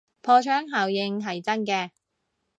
[0.23, 1.91] 破窗效應係真嘅